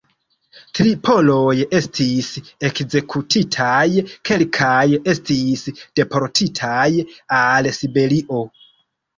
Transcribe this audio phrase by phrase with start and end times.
[0.77, 2.29] Tri poloj estis
[2.69, 4.83] ekzekutitaj, kelkaj
[5.15, 5.65] estis
[6.01, 6.83] deportitaj
[7.45, 8.43] al Siberio.